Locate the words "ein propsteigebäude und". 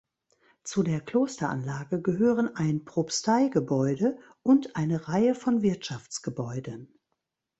2.55-4.75